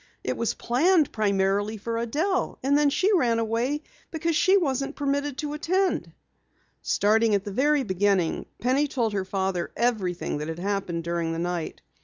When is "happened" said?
10.57-11.03